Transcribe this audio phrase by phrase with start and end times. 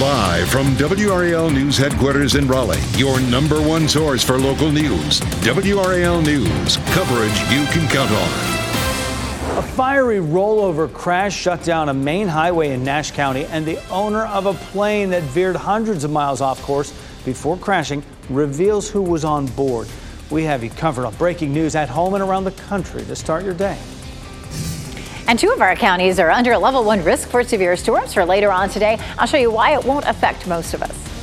[0.00, 5.20] Live from WRAL News headquarters in Raleigh, your number one source for local news.
[5.20, 9.58] WRAL News, coverage you can count on.
[9.58, 14.24] A fiery rollover crash shut down a main highway in Nash County, and the owner
[14.26, 16.92] of a plane that veered hundreds of miles off course
[17.24, 19.86] before crashing reveals who was on board.
[20.28, 23.44] We have you covered on breaking news at home and around the country to start
[23.44, 23.78] your day.
[25.26, 28.24] And two of our counties are under a level one risk for severe storms for
[28.26, 28.98] later on today.
[29.18, 31.14] I'll show you why it won't affect most of us.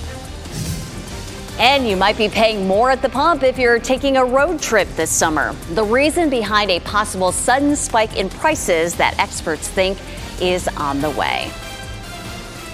[1.60, 4.88] And you might be paying more at the pump if you're taking a road trip
[4.96, 5.54] this summer.
[5.74, 10.00] The reason behind a possible sudden spike in prices that experts think
[10.42, 11.52] is on the way.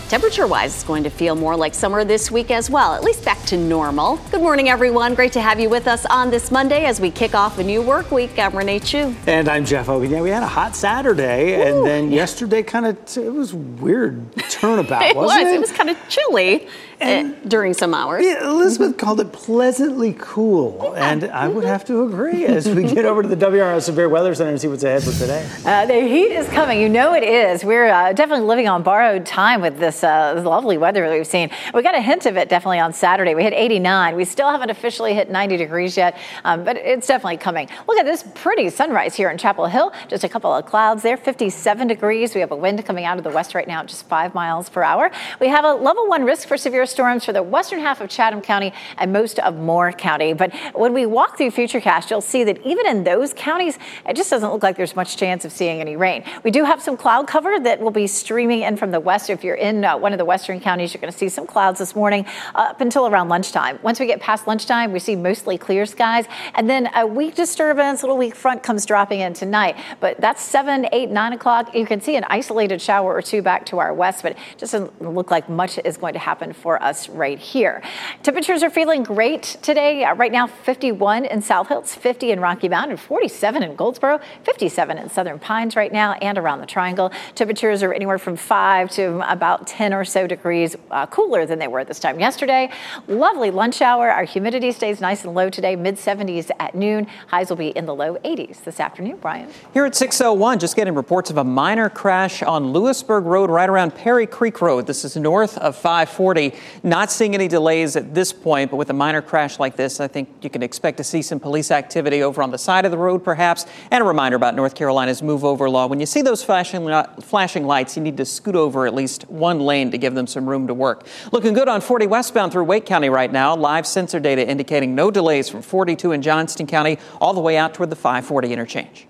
[0.09, 3.25] Temperature wise, it's going to feel more like summer this week as well, at least
[3.25, 4.16] back to normal.
[4.31, 5.16] Good morning, everyone.
[5.16, 7.81] Great to have you with us on this Monday as we kick off a new
[7.81, 8.39] work week.
[8.39, 9.17] I'm Renee Chun.
[9.27, 10.09] And I'm Jeff Hogan.
[10.09, 12.16] Yeah, we had a hot Saturday, Ooh, and then yeah.
[12.16, 15.52] yesterday kind of, it was weird turnabout, it wasn't was.
[15.52, 15.55] it?
[15.55, 16.69] It was kind of chilly.
[16.99, 18.25] And during some hours.
[18.25, 18.99] Yeah, Elizabeth mm-hmm.
[18.99, 21.11] called it pleasantly cool, yeah.
[21.11, 24.33] and I would have to agree as we get over to the WRAL Severe Weather
[24.33, 25.47] Center and see what's ahead for today.
[25.64, 26.81] Uh, the heat is coming.
[26.81, 27.64] You know it is.
[27.64, 31.50] We're uh, definitely living on borrowed time with this uh, lovely weather we've seen.
[31.73, 33.36] We got a hint of it definitely on Saturday.
[33.36, 34.16] We hit 89.
[34.16, 37.70] We still haven't officially hit 90 degrees yet, um, but it's definitely coming.
[37.88, 39.92] Look at this pretty sunrise here in Chapel Hill.
[40.08, 41.17] Just a couple of clouds there.
[41.17, 42.34] 57 degrees.
[42.34, 44.70] We have a wind coming out of the west right now at just five miles
[44.70, 45.12] per hour.
[45.39, 48.42] We have a level one risk for severe storms for the western half of Chatham
[48.42, 50.34] County and most of Moore County.
[50.34, 53.77] But when we walk through Futurecast, you'll see that even in those counties,
[54.08, 56.23] it just doesn't look like there's much chance of seeing any rain.
[56.44, 59.30] We do have some cloud cover that will be streaming in from the west.
[59.30, 61.80] If you're in uh, one of the western counties, you're going to see some clouds
[61.80, 63.80] this morning up until around lunchtime.
[63.81, 66.25] Once we get past lunchtime, we see mostly clear skies.
[66.53, 69.77] And then a weak disturbance, a little weak front comes dropping in tonight.
[69.99, 71.73] But that's 7, 8, 9 o'clock.
[71.73, 75.02] You can see an isolated shower or two back to our west, but it doesn't
[75.02, 77.81] look like much is going to happen for us right here.
[78.23, 80.03] Temperatures are feeling great today.
[80.03, 84.97] Uh, right now, 51 in South Hills, 50 in Rocky Mount, 47 in Goldsboro, 57
[84.97, 87.11] in Southern Pines right now, and around the Triangle.
[87.36, 91.67] Temperatures are anywhere from 5 to about 10 or so degrees uh, cooler than they
[91.67, 92.70] were at this time yesterday.
[93.08, 94.10] Lovely lunch hour.
[94.10, 97.08] Our humidity stays nice and low today, mid 70s at noon.
[97.27, 99.17] Highs will be in the low 80s this afternoon.
[99.21, 99.49] Brian.
[99.73, 103.95] Here at 601, just getting reports of a minor crash on Louisburg Road right around
[103.95, 104.88] Perry Creek Road.
[104.88, 106.54] This is north of 540.
[106.83, 110.08] Not seeing any delays at this point, but with a minor crash like this, I
[110.08, 112.98] think you can expect to see some police activity over on the side of the
[112.98, 113.65] road, perhaps.
[113.92, 115.88] And a reminder about North Carolina's move over law.
[115.88, 116.88] When you see those flashing,
[117.21, 120.50] flashing lights, you need to scoot over at least one lane to give them some
[120.50, 121.05] room to work.
[121.32, 123.55] Looking good on 40 westbound through Wake County right now.
[123.55, 127.76] Live sensor data indicating no delays from 42 in Johnston County all the way out
[127.76, 129.07] toward the 540 interchange.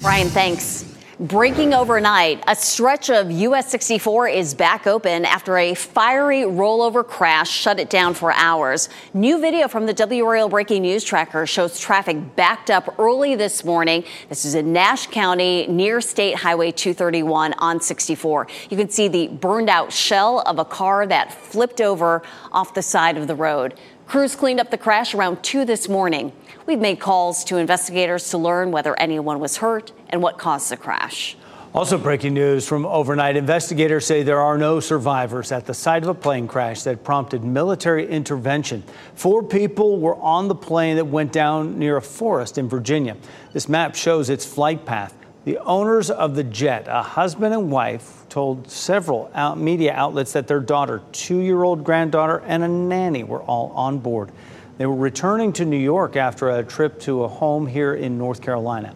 [0.00, 0.96] Brian, thanks.
[1.20, 7.50] Breaking overnight, a stretch of US 64 is back open after a fiery rollover crash
[7.50, 8.88] shut it down for hours.
[9.12, 14.02] New video from the WRAL Breaking News Tracker shows traffic backed up early this morning.
[14.30, 18.46] This is in Nash County near State Highway 231 on 64.
[18.70, 22.80] You can see the burned out shell of a car that flipped over off the
[22.80, 23.74] side of the road.
[24.06, 26.32] Crews cleaned up the crash around 2 this morning.
[26.70, 30.76] We've made calls to investigators to learn whether anyone was hurt and what caused the
[30.76, 31.36] crash.
[31.74, 36.08] Also, breaking news from overnight investigators say there are no survivors at the site of
[36.08, 38.84] a plane crash that prompted military intervention.
[39.16, 43.16] Four people were on the plane that went down near a forest in Virginia.
[43.52, 45.12] This map shows its flight path.
[45.46, 50.60] The owners of the jet, a husband and wife, told several media outlets that their
[50.60, 54.30] daughter, two year old granddaughter, and a nanny were all on board.
[54.80, 58.40] They were returning to New York after a trip to a home here in North
[58.40, 58.94] Carolina.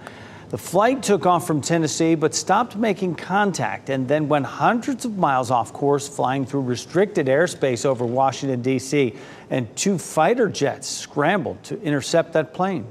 [0.49, 5.19] The flight took off from Tennessee but stopped making contact and then went hundreds of
[5.19, 9.15] miles off course, flying through restricted airspace over Washington, D.C.
[9.51, 12.87] And two fighter jets scrambled to intercept that plane.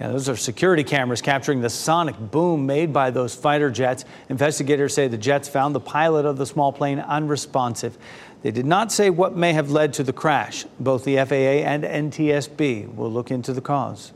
[0.00, 4.04] Yeah, those are security cameras capturing the sonic boom made by those fighter jets.
[4.28, 7.98] Investigators say the jets found the pilot of the small plane unresponsive.
[8.42, 10.64] They did not say what may have led to the crash.
[10.78, 14.12] Both the FAA and NTSB will look into the cause.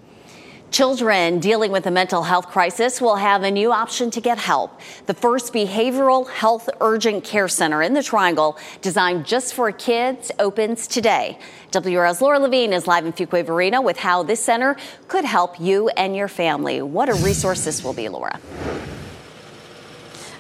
[0.73, 4.81] Children dealing with a mental health crisis will have a new option to get help.
[5.05, 10.87] The first behavioral health urgent care center in the Triangle, designed just for kids, opens
[10.87, 11.39] today.
[11.73, 14.79] WRAL's Lora Lavigne is live in Fuquay Varina with how this center
[15.09, 16.81] could help you and your family.
[16.81, 18.41] What a resource this will be, Lora.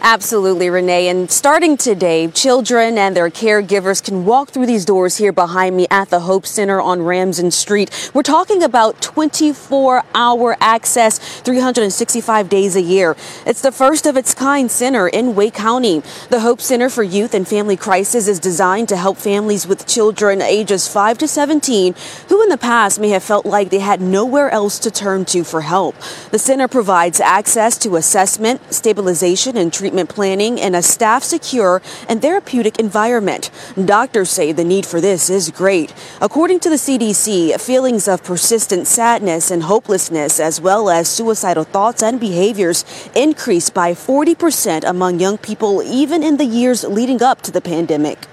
[0.04, 1.06] Absolutely, Renee.
[1.06, 5.86] And starting today, children and their caregivers can walk through these doors here behind me
[5.92, 8.10] at the Hope Center on Ramsden Street.
[8.12, 13.14] We're talking about 24 hour access, 365 days a year.
[13.46, 16.02] It's the first of its kind center in Wake County.
[16.30, 20.42] The Hope Center for Youth and Family Crisis is designed to help families with children
[20.42, 21.94] ages 5 to 17
[22.28, 25.44] who in the past may have felt like they had nowhere else to turn to
[25.44, 25.94] for help.
[26.32, 31.82] The center provides access to assessment, stabilization, and treatment treatment planning in a staff secure
[32.08, 33.50] and therapeutic environment.
[33.76, 35.92] Doctors say the need for this is great.
[36.22, 42.02] According to the CDC, feelings of persistent sadness and hopelessness, as well as suicidal thoughts
[42.02, 47.50] and behaviors, increased by 40% among young people even in the years leading up to
[47.50, 48.26] the pandemic.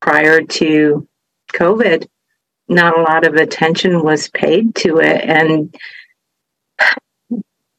[0.00, 1.06] Prior to
[1.54, 2.08] COVID,
[2.68, 5.22] not a lot of attention was paid to it.
[5.22, 5.72] And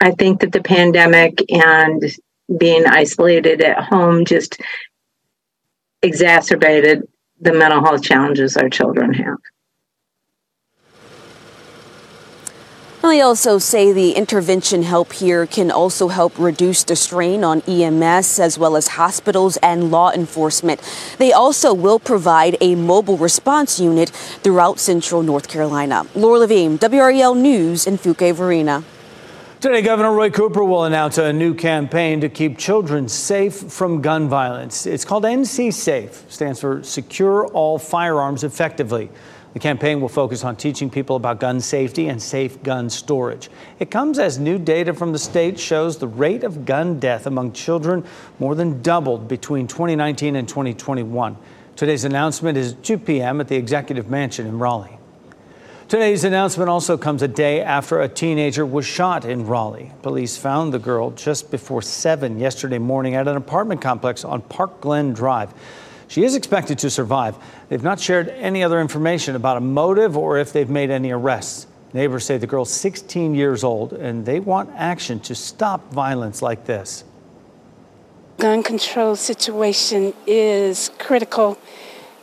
[0.03, 2.03] I think that the pandemic and
[2.59, 4.61] being isolated at home just
[6.01, 7.03] exacerbated
[7.39, 9.37] the mental health challenges our children have.
[13.01, 18.39] They also say the intervention help here can also help reduce the strain on EMS
[18.39, 20.81] as well as hospitals and law enforcement.
[21.17, 26.05] They also will provide a mobile response unit throughout central North Carolina.
[26.13, 28.83] Lora Lavigne, WRAL News in Fuquay Varina.
[29.63, 34.27] Today, Governor Roy Cooper will announce a new campaign to keep children safe from gun
[34.27, 34.85] violence.
[34.85, 39.09] It's called NC Safe, stands for Secure All Firearms Effectively.
[39.53, 43.49] The campaign will focus on teaching people about gun safety and safe gun storage.
[43.79, 47.53] It comes as new data from the state shows the rate of gun death among
[47.53, 48.03] children
[48.39, 51.37] more than doubled between 2019 and 2021.
[51.77, 53.39] Today's announcement is 2 p.m.
[53.39, 54.99] at the Executive Mansion in Raleigh.
[55.89, 59.91] Today's announcement also comes a day after a teenager was shot in Raleigh.
[60.01, 64.81] Police found the girl just before 7 yesterday morning at an apartment complex on Park
[64.81, 65.53] Glen Drive.
[66.07, 67.35] She is expected to survive.
[67.69, 71.67] They've not shared any other information about a motive or if they've made any arrests.
[71.91, 76.65] Neighbors say the girl's 16 years old and they want action to stop violence like
[76.65, 77.03] this.
[78.37, 81.57] Gun control situation is critical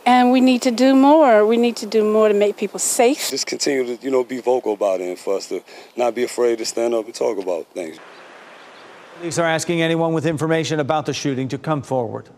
[0.05, 1.45] and we need to do more.
[1.45, 3.29] We need to do more to make people safe.
[3.29, 5.63] Just continue to, you know, be vocal about it and for us to
[5.95, 7.97] not be afraid to stand up and talk about things.
[9.17, 12.29] Police are asking anyone with information about the shooting to come forward.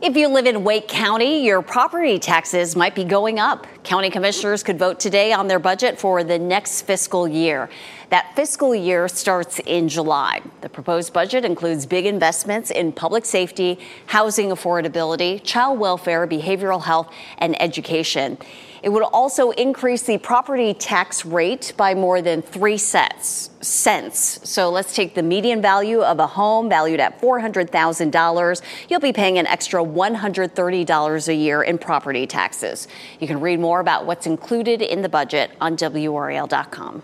[0.00, 3.66] If you live in Wake County, your property taxes might be going up.
[3.92, 7.68] County commissioners could vote today on their budget for the next fiscal year.
[8.08, 10.40] That fiscal year starts in July.
[10.62, 17.12] The proposed budget includes big investments in public safety, housing affordability, child welfare, behavioral health,
[17.36, 18.38] and education.
[18.82, 23.50] It would also increase the property tax rate by more than three cents.
[23.60, 24.40] Cents.
[24.42, 28.62] So let's take the median value of a home valued at $400,000.
[28.88, 32.88] You'll be paying an extra $130 a year in property taxes.
[33.20, 37.02] You can read more about what's included in the budget on WRAL.com.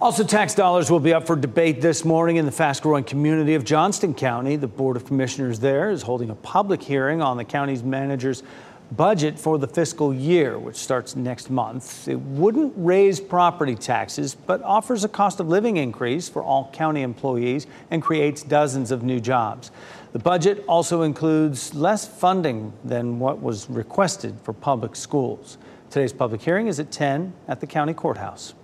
[0.00, 3.54] Also, tax dollars will be up for debate this morning in the fast growing community
[3.54, 4.56] of Johnston County.
[4.56, 8.42] The Board of Commissioners there is holding a public hearing on the county's manager's
[8.92, 12.08] budget for the fiscal year, which starts next month.
[12.08, 17.02] It wouldn't raise property taxes, but offers a cost of living increase for all county
[17.02, 19.70] employees and creates dozens of new jobs.
[20.12, 25.58] The budget also includes less funding than what was requested for public schools.
[25.90, 28.54] Today's public hearing is at 10 at the county courthouse.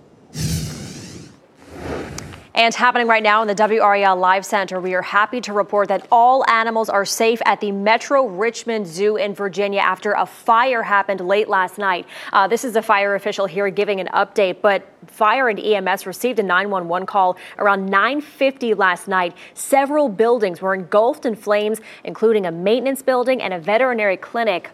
[2.55, 6.07] And happening right now in the WRAL Live Center, we are happy to report that
[6.09, 11.19] all animals are safe at the Metro Richmond Zoo in Virginia after a fire happened
[11.19, 12.07] late last night.
[12.31, 16.39] Uh, this is a fire official here giving an update, but fire and EMS received
[16.39, 19.35] a 911 call around 9:50 last night.
[19.53, 24.71] Several buildings were engulfed in flames, including a maintenance building and a veterinary clinic.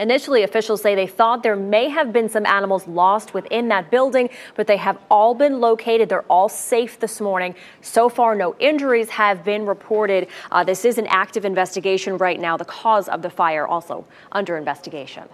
[0.00, 4.28] Initially, officials say they thought there may have been some animals lost within that building,
[4.56, 6.08] but they have all been located.
[6.08, 7.54] They're all safe this morning.
[7.80, 10.28] So far, no injuries have been reported.
[10.50, 12.56] Uh, this is an active investigation right now.
[12.56, 15.24] The cause of the fire also under investigation.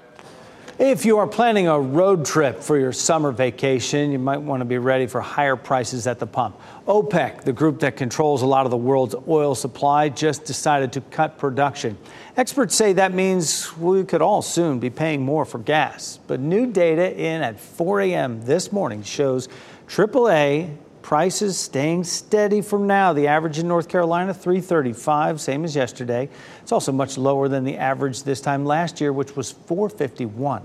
[0.80, 4.64] If you are planning a road trip for your summer vacation, you might want to
[4.64, 6.58] be ready for higher prices at the pump.
[6.86, 11.02] OPEC, the group that controls a lot of the world's oil supply, just decided to
[11.02, 11.98] cut production.
[12.40, 16.18] Experts say that means we could all soon be paying more for gas.
[16.26, 18.40] But new data in at 4 a.m.
[18.40, 19.46] this morning shows
[19.88, 23.12] AAA prices staying steady from now.
[23.12, 26.30] The average in North Carolina, 335, same as yesterday.
[26.62, 30.62] It's also much lower than the average this time last year, which was 451.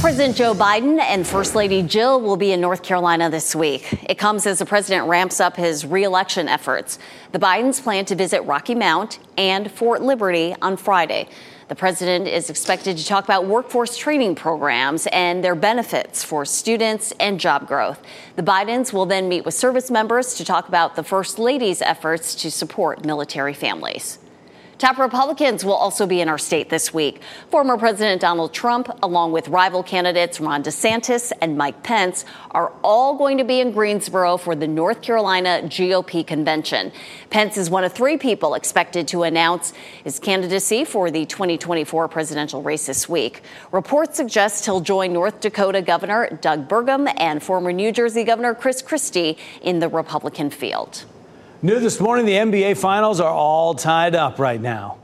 [0.00, 4.04] President Joe Biden and First Lady Jill will be in North Carolina this week.
[4.08, 6.98] It comes as the president ramps up his reelection efforts.
[7.32, 11.28] The Bidens plan to visit Rocky Mount and Fort Liberty on Friday.
[11.68, 17.12] The president is expected to talk about workforce training programs and their benefits for students
[17.18, 18.00] and job growth.
[18.36, 22.34] The Bidens will then meet with service members to talk about the First Lady's efforts
[22.36, 24.18] to support military families.
[24.78, 27.22] Top Republicans will also be in our state this week.
[27.50, 33.16] Former President Donald Trump, along with rival candidates Ron DeSantis and Mike Pence, are all
[33.16, 36.92] going to be in Greensboro for the North Carolina GOP convention.
[37.30, 39.72] Pence is one of three people expected to announce
[40.04, 43.40] his candidacy for the 2024 presidential race this week.
[43.72, 48.82] Reports suggest he'll join North Dakota Governor Doug Burgum and former New Jersey Governor Chris
[48.82, 51.06] Christie in the Republican field.
[51.66, 54.98] New this morning, the NBA Finals are all tied up right now.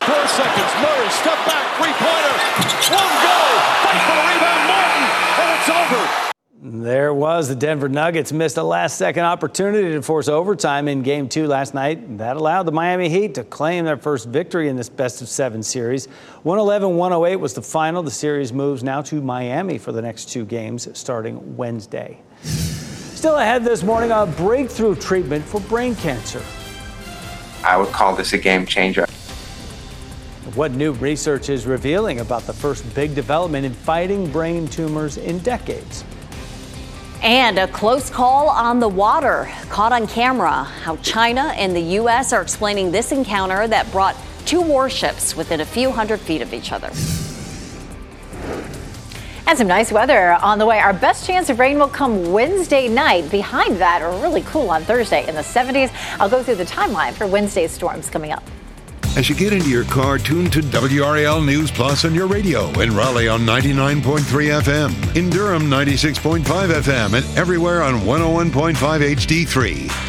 [0.00, 0.72] Four seconds.
[0.82, 2.34] Murray, step back, three pointer.
[2.90, 3.38] One go.
[3.84, 4.66] Fight for the rebound.
[4.66, 5.04] Martin,
[5.38, 5.68] and it's
[6.74, 6.82] over.
[6.82, 11.28] There was the Denver Nuggets missed a last second opportunity to force overtime in game
[11.28, 12.18] two last night.
[12.18, 15.62] That allowed the Miami Heat to claim their first victory in this best of seven
[15.62, 16.06] series.
[16.42, 18.02] 111 108 was the final.
[18.02, 22.20] The series moves now to Miami for the next two games starting Wednesday.
[23.18, 26.40] Still ahead this morning, a breakthrough treatment for brain cancer.
[27.64, 29.06] I would call this a game changer.
[30.54, 35.40] What new research is revealing about the first big development in fighting brain tumors in
[35.40, 36.04] decades?
[37.20, 40.62] And a close call on the water, caught on camera.
[40.62, 42.32] How China and the U.S.
[42.32, 44.14] are explaining this encounter that brought
[44.46, 46.92] two warships within a few hundred feet of each other.
[49.48, 50.78] And some nice weather on the way.
[50.78, 53.30] Our best chance of rain will come Wednesday night.
[53.30, 55.90] Behind that, really cool on Thursday in the 70s.
[56.20, 58.42] I'll go through the timeline for Wednesday's storms coming up.
[59.16, 62.94] As you get into your car, tune to WRAL News Plus on your radio in
[62.94, 64.20] Raleigh on 99.3
[64.60, 70.07] FM, in Durham 96.5 FM, and everywhere on 101.5 HD3.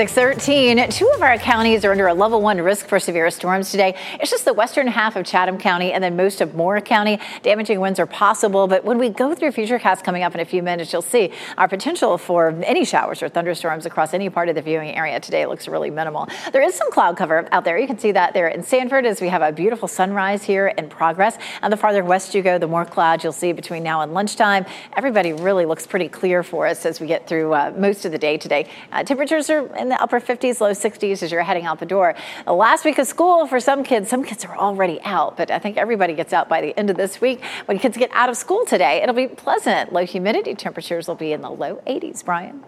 [0.00, 0.88] 613.
[0.88, 3.94] Two of our counties are under a level one risk for severe storms today.
[4.18, 7.18] It's just the western half of Chatham County and then most of Moore County.
[7.42, 10.62] Damaging winds are possible, but when we go through futurecast coming up in a few
[10.62, 14.62] minutes, you'll see our potential for any showers or thunderstorms across any part of the
[14.62, 16.26] viewing area today looks really minimal.
[16.50, 17.78] There is some cloud cover out there.
[17.78, 20.88] You can see that there in Sanford as we have a beautiful sunrise here in
[20.88, 21.36] progress.
[21.60, 24.64] And the farther west you go, the more clouds you'll see between now and lunchtime.
[24.96, 28.18] Everybody really looks pretty clear for us as we get through uh, most of the
[28.18, 28.66] day today.
[28.92, 32.14] Uh, temperatures are in the upper 50s, low 60s as you're heading out the door.
[32.46, 35.58] The last week of school for some kids, some kids are already out, but I
[35.58, 37.42] think everybody gets out by the end of this week.
[37.66, 39.92] When kids get out of school today, it'll be pleasant.
[39.92, 42.64] Low humidity temperatures will be in the low 80s, Brian.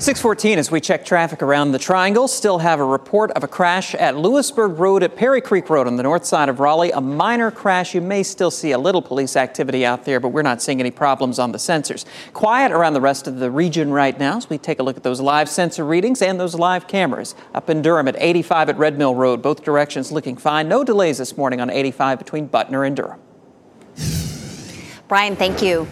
[0.00, 2.28] 614 as we check traffic around the triangle.
[2.28, 5.96] Still have a report of a crash at Louisburg Road at Perry Creek Road on
[5.96, 6.92] the north side of Raleigh.
[6.92, 7.94] A minor crash.
[7.94, 10.92] You may still see a little police activity out there, but we're not seeing any
[10.92, 12.04] problems on the sensors.
[12.32, 15.02] Quiet around the rest of the region right now as we take a look at
[15.02, 17.34] those live sensor readings and those live cameras.
[17.52, 19.42] Up in Durham at 85 at Red Mill Road.
[19.42, 20.68] Both directions looking fine.
[20.68, 23.20] No delays this morning on 85 between Butner and Durham.
[25.08, 25.88] Brian, thank you.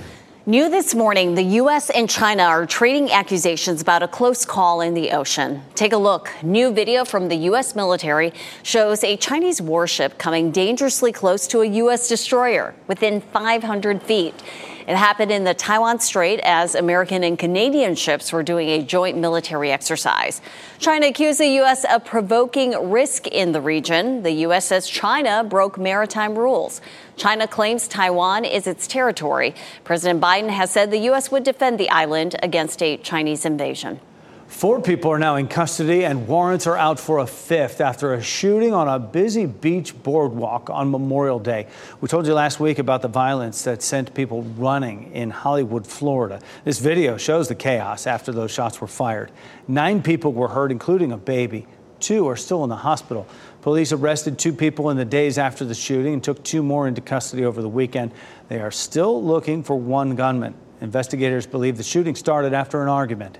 [0.49, 1.91] New this morning, the U.S.
[1.91, 5.61] and China are trading accusations about a close call in the ocean.
[5.75, 6.31] Take a look.
[6.41, 7.75] New video from the U.S.
[7.75, 12.09] military shows a Chinese warship coming dangerously close to a U.S.
[12.09, 14.41] destroyer within 500 feet.
[14.87, 19.19] It happened in the Taiwan Strait as American and Canadian ships were doing a joint
[19.19, 20.41] military exercise.
[20.79, 21.85] China accused the U.S.
[21.85, 24.23] of provoking risk in the region.
[24.23, 24.67] The U.S.
[24.67, 26.81] says China broke maritime rules.
[27.17, 29.57] China claims Taiwan is its territory.
[29.83, 31.33] President Biden has said the U.S.
[31.33, 33.99] would defend the island against a Chinese invasion.
[34.49, 38.23] Four people are now in custody, and warrants are out for a fifth after a
[38.23, 41.67] shooting on a busy beach boardwalk on Memorial Day.
[42.01, 46.41] We told you last week about the violence that sent people running in Hollywood, Florida.
[46.65, 49.31] This video shows the chaos after those shots were fired.
[49.69, 51.67] Nine people were hurt, including a baby.
[52.01, 53.27] Two are still in the hospital.
[53.61, 57.01] Police arrested two people in the days after the shooting and took two more into
[57.01, 58.13] custody over the weekend.
[58.49, 60.55] They are still looking for one gunman.
[60.81, 63.39] Investigators believe the shooting started after an argument.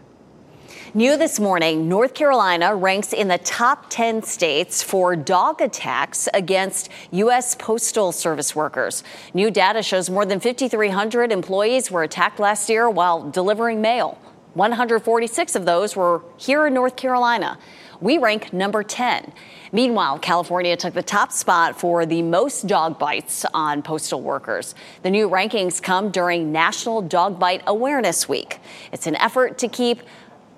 [0.97, 6.89] New this morning, North Carolina ranks in the top 10 states for dog attacks against
[7.11, 7.55] U.S.
[7.55, 9.05] Postal Service workers.
[9.35, 14.19] New data shows more than 5,300 employees were attacked last year while delivering mail.
[14.55, 17.59] 146 of those were here in North Carolina.
[18.01, 19.35] We rank number 10.
[19.73, 24.75] Meanwhile, California took the top spot for the most dog bites on postal workers.
[25.03, 28.61] The new rankings come during National Dog Bite Awareness Week.
[28.93, 30.01] It's an effort to keep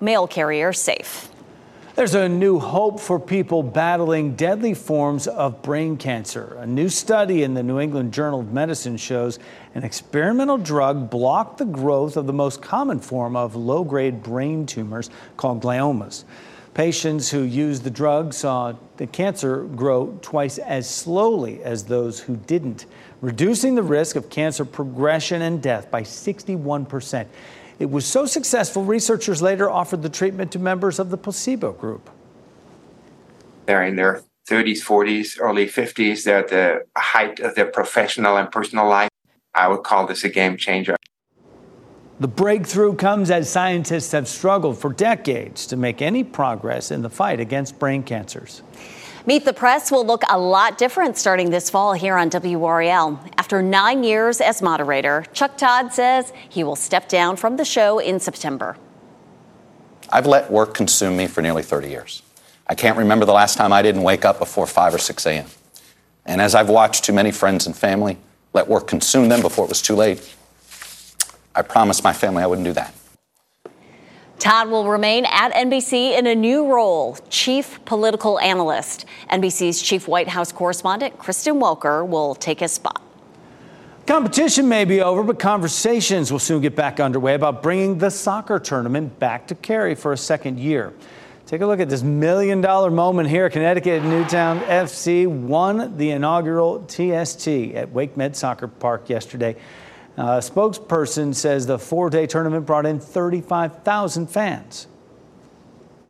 [0.01, 1.29] mail carriers safe.
[1.95, 6.55] There's a new hope for people battling deadly forms of brain cancer.
[6.59, 9.37] A new study in the New England Journal of Medicine shows
[9.75, 14.65] an experimental drug blocked the growth of the most common form of low grade brain
[14.65, 16.23] tumors called gliomas.
[16.73, 22.37] Patients who used the drug saw the cancer grow twice as slowly as those who
[22.37, 22.85] didn't,
[23.19, 27.27] reducing the risk of cancer progression and death by 61 percent.
[27.79, 32.09] It was so successful, researchers later offered the treatment to members of the placebo group.
[33.65, 36.23] They're in their 30s, 40s, early 50s.
[36.23, 39.09] They're at the height of their professional and personal life.
[39.55, 40.95] I would call this a game changer.
[42.19, 47.09] The breakthrough comes as scientists have struggled for decades to make any progress in the
[47.09, 48.61] fight against brain cancers.
[49.25, 53.19] Meet the Press will look a lot different starting this fall here on WRAL.
[53.37, 57.99] After nine years as moderator, Chuck Todd says he will step down from the show
[57.99, 58.77] in September.
[60.09, 62.23] I've let work consume me for nearly 30 years.
[62.65, 65.47] I can't remember the last time I didn't wake up before 5 or 6 a.m.
[66.25, 68.17] And as I've watched too many friends and family
[68.53, 70.35] let work consume them before it was too late,
[71.53, 72.93] I promised my family I wouldn't do that.
[74.49, 79.05] Todd will remain at NBC in a new role, Chief Political Analyst.
[79.29, 82.99] NBC's Chief White House Correspondent Kristen Welker will take his spot.
[84.07, 88.57] Competition may be over, but conversations will soon get back underway about bringing the soccer
[88.57, 90.93] tournament back to Cary for a second year.
[91.45, 93.51] Take a look at this million dollar moment here.
[93.51, 99.55] Connecticut Newtown FC won the inaugural TST at WakeMed Soccer Park yesterday.
[100.19, 104.87] A spokesperson says the four day tournament brought in 35,000 fans.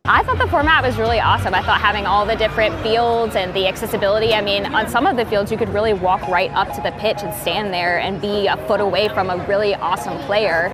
[0.04, 1.54] I thought the format was really awesome.
[1.54, 4.34] I thought having all the different fields and the accessibility.
[4.34, 6.90] I mean, on some of the fields, you could really walk right up to the
[6.94, 10.72] pitch and stand there and be a foot away from a really awesome player.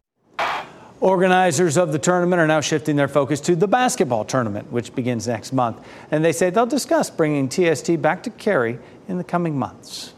[1.01, 5.27] Organizers of the tournament are now shifting their focus to the basketball tournament, which begins
[5.27, 5.85] next month.
[6.09, 10.13] And they say they'll discuss bringing TST back to Cary in the coming months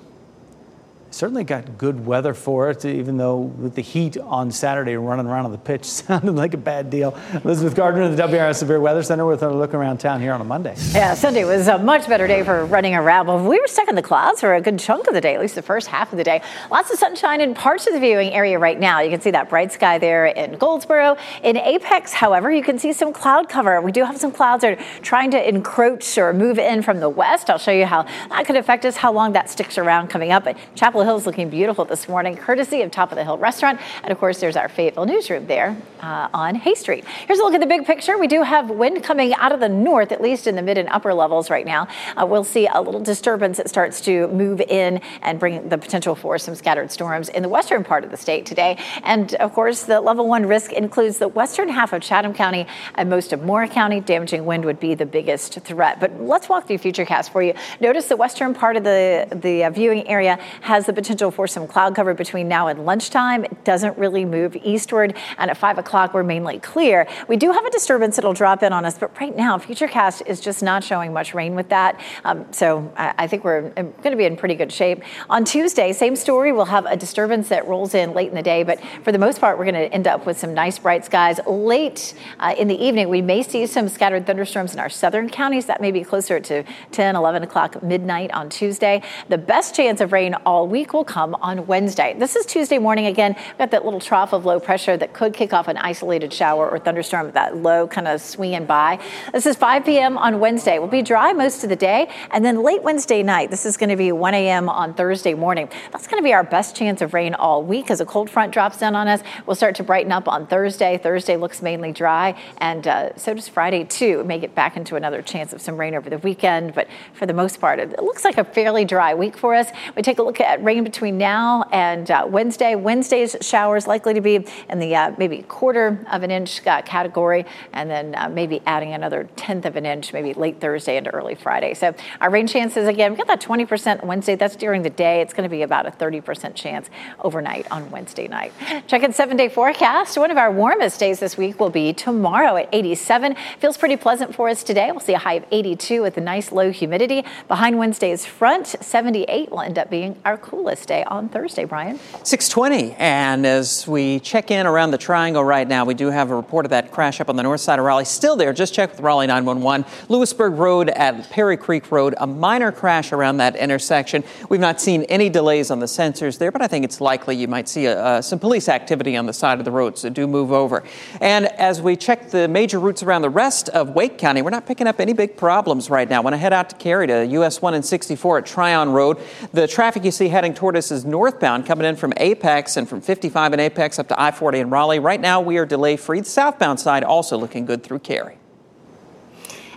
[1.18, 5.46] certainly got good weather for it, even though with the heat on Saturday running around
[5.46, 7.18] on the pitch sounded like a bad deal.
[7.44, 10.42] Elizabeth Gardner of the WRAL Severe Weather Center with a look around town here on
[10.42, 10.76] a Monday.
[10.92, 13.26] Yeah, Sunday was a much better day for running around.
[13.26, 15.42] But we were stuck in the clouds for a good chunk of the day, at
[15.42, 16.42] least the first half of the day.
[16.70, 19.02] Lots of sunshine in parts of the viewing area right now.
[19.02, 21.18] You can see that bright sky there in Goldsboro.
[21.42, 23.82] In Apex, however, you can see some cloud cover.
[23.82, 27.10] We do have some clouds that are trying to encroach or move in from the
[27.10, 27.50] west.
[27.50, 30.44] I'll show you how that could affect us, how long that sticks around coming up.
[30.44, 33.80] But Chapel Is looking beautiful this morning, courtesy of Top of the Hill Restaurant.
[34.04, 37.06] And of course, there's our Fayetteville newsroom there uh, on Hay Street.
[37.06, 38.18] Here's a look at the big picture.
[38.18, 40.90] We do have wind coming out of the north, at least in the mid and
[40.90, 41.88] upper levels right now.
[42.18, 46.14] Uh, we'll see a little disturbance that starts to move in and bring the potential
[46.14, 48.78] for some scattered storms in the western part of the state today.
[49.04, 53.10] And of course, the level one risk includes the western half of Chatham County and
[53.10, 54.02] most of Moore County.
[54.02, 56.02] Damaging wind would be the biggest threat.
[56.02, 57.54] But let's walk through Futurecast for you.
[57.80, 61.68] Notice the western part of the, the uh, viewing area has the potential for some
[61.68, 63.46] cloud cover between now and lunchtime.
[63.46, 65.16] It doesn't really move eastward.
[65.38, 67.08] And at 5 o'clock, we're mainly clear.
[67.28, 70.40] We do have a disturbance that'll drop in on us, but right now, Futurecast is
[70.40, 72.00] just not showing much rain with that.
[72.26, 75.04] Um, so I, I, think we're going to be in pretty good shape.
[75.30, 76.52] On Tuesday, same story.
[76.52, 79.40] We'll have a disturbance that rolls in late in the day, but for the most
[79.40, 81.40] part, we're going to end up with some nice bright skies.
[81.46, 85.66] Late uh, in the evening, we may see some scattered thunderstorms in our southern counties.
[85.66, 89.02] That may be closer to 10, 11 o'clock midnight on Tuesday.
[89.28, 92.16] The best chance of rain all week will come on Wednesday.
[92.18, 93.36] This is Tuesday morning again.
[93.36, 96.70] We've got that little trough of low pressure that could kick off an isolated shower
[96.70, 99.00] or thunderstorm, that low kind of swinging by.
[99.34, 100.18] This is 5 p.m.
[100.20, 100.78] on Wednesday.
[100.78, 102.10] We'll be dry most of the day.
[102.30, 104.70] And then late Wednesday night, this is going to be 1 a.m.
[104.70, 105.68] on Thursday morning.
[105.92, 108.54] That's going to be our best chance of rain all week as a cold front
[108.54, 109.22] drops down on us.
[109.48, 111.00] We'll start to brighten up on Thursday.
[111.00, 112.40] Thursday looks mainly dry.
[112.60, 114.20] And uh, so does Friday, too.
[114.20, 116.76] We may get back into another chance of some rain over the weekend.
[116.76, 119.70] But for the most part, it looks like a fairly dry week for us.
[119.96, 122.76] We take a look at rain between now and uh, Wednesday.
[122.76, 127.46] Wednesday's showers likely to be in the uh, maybe quarter of an inch uh, category,
[127.72, 131.36] and then uh, maybe adding another tenth of an inch, maybe late Thursday into early
[131.36, 131.74] Friday.
[131.74, 134.36] So our rain chances again—we've got that 20% Wednesday.
[134.36, 135.22] That's during the day.
[135.22, 136.90] It's going to be about a 30% chance
[137.22, 138.52] overnight on Wednesday night.
[138.88, 140.18] Check in seven day forecast.
[140.18, 143.38] One of our warmest days this week will be tomorrow at 87.
[143.60, 144.92] Feels pretty pleasant for us today.
[144.92, 147.24] We'll see a high of 82 with a nice low humidity.
[147.48, 152.00] Behind Wednesday's front, 78 will end up being our coolest day on Thursday, Brian.
[152.24, 152.96] 620.
[152.98, 156.66] And as we check in around the triangle right now, we do have a report
[156.66, 158.06] of that crash up on the north side of Raleigh.
[158.06, 158.52] Still there.
[158.54, 159.86] Just check with Raleigh 911.
[160.10, 164.24] Louisburg Road at Perry Creek Road, a minor crash around that intersection.
[164.50, 167.48] We've not seen any delays on the sensors there, but I think it's likely you
[167.48, 170.26] might see a, uh, some police activity on the side of the road, so do
[170.26, 170.84] move over.
[171.22, 174.66] And as we check the major routes around the rest of Wake County, we're not
[174.66, 176.24] picking up any big problems right now.
[176.24, 179.20] When I head out to Cary to US 1 and 64 at Tryon Road,
[179.54, 183.02] the traffic you see heading toward us is northbound, coming in from Apex and from
[183.02, 185.00] 55 in Apex up to I 40 in Raleigh.
[185.00, 186.20] Right now, we are delay free.
[186.20, 188.38] The southbound side also looking good through Cary.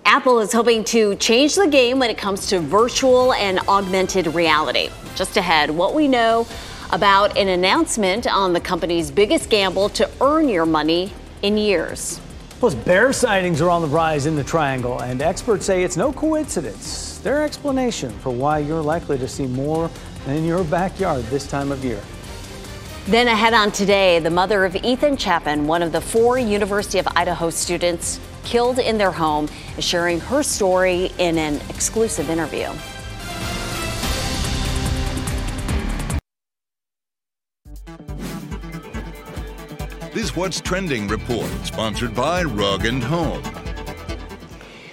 [0.05, 4.91] Apple is hoping to change the game when it comes to virtual and augmented reality.
[5.15, 6.47] Just ahead, what we know
[6.93, 12.21] about an announcement on the company's biggest gamble to earn your money in years.
[12.59, 16.13] Plus, bear sightings are on the rise in the triangle, and experts say it's no
[16.13, 17.19] coincidence.
[17.19, 19.91] Their explanation for why you're likely to see more
[20.27, 22.01] in your backyard this time of year.
[23.07, 27.09] Then ahead on today, the mother of Ethan Chapin, one of the four University of
[27.17, 32.69] Idaho students killed in their home, is sharing her story in an exclusive interview.
[40.13, 43.60] This What's Trending report, sponsored by Rug and Home.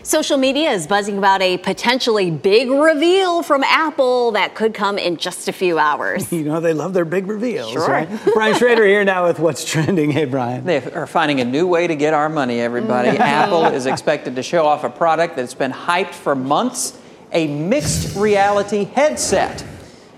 [0.07, 5.17] Social media is buzzing about a potentially big reveal from Apple that could come in
[5.17, 6.31] just a few hours.
[6.37, 7.71] You know, they love their big reveals.
[7.71, 7.89] Sure.
[7.89, 8.07] Right?
[8.33, 10.11] Brian Shrader here now with What's Trending.
[10.11, 10.63] Hey, Brian.
[10.65, 13.09] They are finding a new way to get our money, everybody.
[13.09, 13.21] Mm-hmm.
[13.21, 16.97] Apple is expected to show off a product that's been hyped for months
[17.33, 19.65] a mixed reality headset.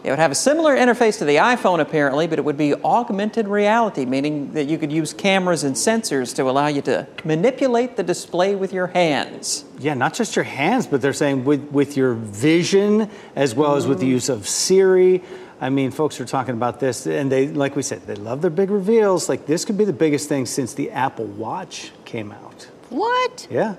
[0.04, 3.48] It would have a similar interface to the iPhone, apparently, but it would be augmented
[3.48, 8.04] reality, meaning that you could use cameras and sensors to allow you to manipulate the
[8.04, 9.66] display with your hands.
[9.78, 13.88] Yeah, not just your hands, but they're saying with, with your vision as well as
[13.88, 14.12] with the mm.
[14.12, 15.22] use of Siri.
[15.62, 18.50] I mean, folks are talking about this, and they, like we said, they love their
[18.50, 19.28] big reveals.
[19.28, 22.70] Like this could be the biggest thing since the Apple Watch came out.
[22.90, 23.48] What?
[23.52, 23.76] Yeah.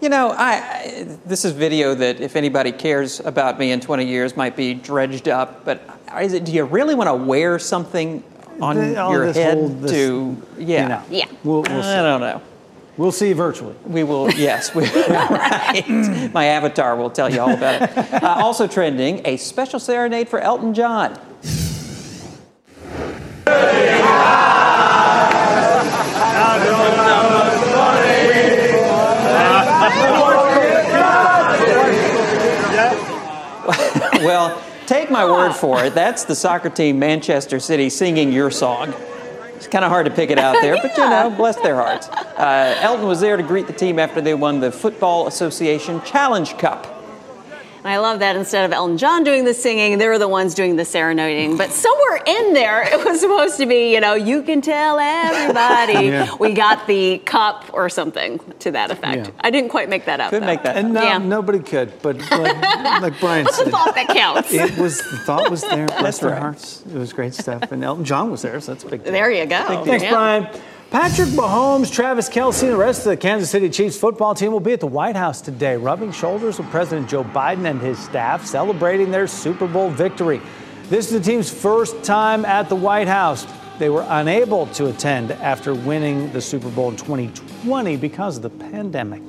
[0.00, 4.04] You know, I, I, this is video that if anybody cares about me in 20
[4.04, 5.64] years might be dredged up.
[5.64, 5.82] But
[6.20, 8.22] is it, do you really want to wear something
[8.60, 10.42] on The- your this head whole- this- to?
[10.58, 10.82] Yeah.
[10.82, 11.02] you know.
[11.10, 11.24] Yeah.
[11.42, 11.88] We'll, we'll see.
[11.88, 12.42] I don't know.
[12.96, 13.74] We'll see virtually.
[13.86, 14.72] We will, yes.
[14.74, 16.30] We, right.
[16.32, 17.96] My avatar will tell you all about it.
[18.22, 21.18] Uh, also trending, a special serenade for Elton John.
[34.22, 34.62] well,
[35.04, 35.94] take my word for it.
[35.94, 38.94] That's the soccer team Manchester City singing your song.
[39.54, 42.08] It's kind of hard to pick it out there, but you know, bless their hearts.
[42.08, 46.56] Uh, Elton was there to greet the team after they won the Football Association Challenge
[46.56, 46.93] Cup.
[47.84, 50.54] And I love that instead of Elton John doing the singing, they were the ones
[50.54, 51.58] doing the serenading.
[51.58, 55.92] But somewhere in there, it was supposed to be, you know, you can tell everybody
[56.08, 56.34] Yeah.
[56.40, 59.26] we got the cup or something to that effect.
[59.26, 59.32] Yeah.
[59.40, 60.30] I didn't quite make that up.
[60.30, 60.52] Couldn't though.
[60.54, 60.76] make that.
[60.76, 61.18] And no, Yeah.
[61.18, 64.50] nobody could, but like, like Brian What's the said, thought that counts?
[64.54, 65.84] it was the thought was there.
[65.86, 66.38] Bless That's their right.
[66.38, 66.82] hearts.
[66.86, 69.04] It was great stuff, and Elton John was there, so that's a big.
[69.04, 69.12] Deal.
[69.12, 69.84] There you go.
[69.84, 70.10] Thanks, Yeah.
[70.10, 70.48] Brian.
[70.94, 74.60] Patrick Mahomes, Travis Kelce, and the rest of the Kansas City Chiefs football team will
[74.60, 78.46] be at the White House today, rubbing shoulders with President Joe Biden and his staff,
[78.46, 80.40] celebrating their Super Bowl victory.
[80.90, 83.44] This is the team's first time at the White House.
[83.80, 88.50] They were unable to attend after winning the Super Bowl in 2020 because of the
[88.50, 89.22] pandemic.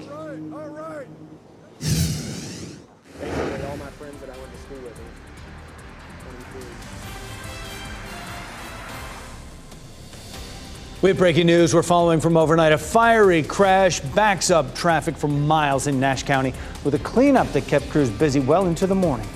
[11.05, 11.75] We have breaking news.
[11.75, 12.71] We're following from overnight.
[12.71, 16.51] A fiery crash backs up traffic for miles in Nash County
[16.83, 19.27] with a cleanup that kept crews busy well into the morning.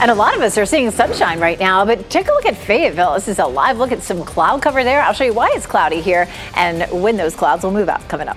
[0.00, 2.58] And a lot of us are seeing sunshine right now, but take a look at
[2.58, 3.14] Fayetteville.
[3.14, 5.00] This is a live look at some cloud cover there.
[5.00, 8.28] I'll show you why it's cloudy here and when those clouds will move out coming
[8.28, 8.36] up.